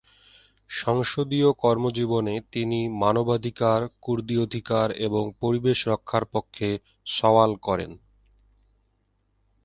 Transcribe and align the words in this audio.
সংসদীয় 0.69 1.49
কর্মজীবনে 1.53 2.35
তিনি 2.51 2.79
মানবাধিকার, 3.01 3.79
কুর্দি 4.01 4.35
অধিকার 4.37 4.87
এবং 4.99 5.23
পরিবেশ 5.39 5.79
রক্ষার 5.87 6.23
পক্ষে 6.25 6.69
সওয়াল 7.07 7.51
করেন। 7.61 7.91